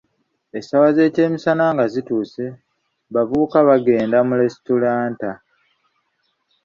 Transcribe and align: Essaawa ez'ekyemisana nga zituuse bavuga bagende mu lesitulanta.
Essaawa 0.57 0.87
ez'ekyemisana 0.91 1.63
nga 1.73 1.85
zituuse 1.93 2.45
bavuga 3.13 3.57
bagende 3.67 4.17
mu 4.27 4.33
lesitulanta. 4.41 5.31